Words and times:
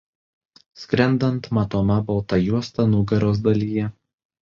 Skrendant 0.83 1.51
matoma 1.59 1.99
balta 2.09 2.43
juosta 2.49 2.91
nugaros 2.97 3.47
dalyje. 3.49 3.91